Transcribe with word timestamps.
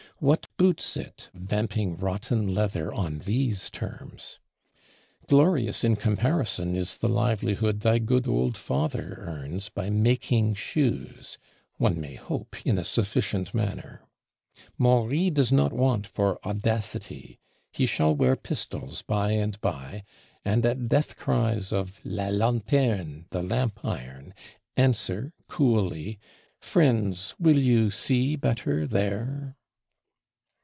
What 0.21 0.47
boots 0.55 0.97
it, 0.97 1.29
vamping 1.33 1.97
rotten 1.97 2.53
leather 2.53 2.93
on 2.93 3.21
these 3.25 3.71
terms? 3.71 4.37
Glorious 5.25 5.83
in 5.83 5.95
comparison 5.95 6.75
is 6.75 6.97
the 6.97 7.09
livelihood 7.09 7.79
thy 7.79 7.97
good 7.97 8.27
old 8.27 8.55
Father 8.55 9.15
earns 9.21 9.69
by 9.69 9.89
making 9.89 10.53
shoes, 10.53 11.39
one 11.77 11.99
may 11.99 12.13
hope, 12.13 12.55
in 12.63 12.77
a 12.77 12.83
sufficient 12.83 13.55
manner. 13.55 14.03
Maury 14.77 15.31
does 15.31 15.51
not 15.51 15.73
want 15.73 16.05
for 16.05 16.37
audacity. 16.45 17.39
He 17.71 17.87
shall 17.87 18.13
wear 18.13 18.35
pistols 18.35 19.01
by 19.01 19.31
and 19.31 19.59
by; 19.59 20.03
and 20.45 20.63
at 20.67 20.87
death 20.87 21.17
cries 21.17 21.71
of 21.73 21.99
"La 22.05 22.29
lanterne, 22.29 23.25
The 23.31 23.41
Lamp 23.41 23.83
iron!" 23.83 24.35
answer 24.77 25.33
coolly, 25.47 26.19
"Friends, 26.59 27.33
will 27.39 27.57
you 27.57 27.89
see 27.89 28.35
better 28.35 28.85
there?" 28.85 29.55